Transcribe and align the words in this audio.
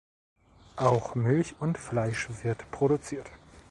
Auch 0.77 1.13
Milch 1.13 1.53
und 1.59 1.77
Fleisch 1.77 2.27
wird 2.43 2.71
produziert. 2.71 3.27